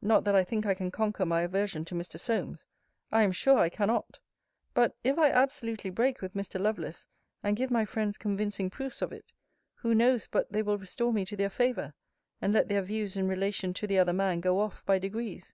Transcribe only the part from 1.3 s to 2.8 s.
aversion to Mr. Solmes.